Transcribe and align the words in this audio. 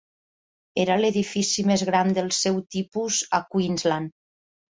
Era 0.83 0.95
l'edifici 1.01 1.65
més 1.73 1.83
gran 1.89 2.09
del 2.19 2.33
seu 2.39 2.57
tipus 2.77 3.21
a 3.41 3.43
Queensland. 3.53 4.15